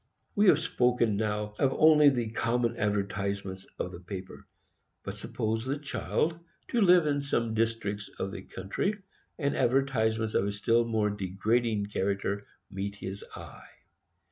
[0.33, 4.47] We have spoken now of only the common advertisements of the paper;
[5.03, 6.39] but suppose the child
[6.69, 8.95] to live in some districts of the country,
[9.37, 13.67] and advertisements of a still more degrading character meet his eye.